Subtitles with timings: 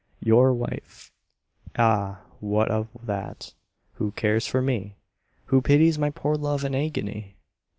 [0.23, 1.11] Your wife?
[1.77, 3.53] Ah, what of that,
[3.93, 4.95] who cares for me?
[5.45, 7.37] Who pities my poor love and agony?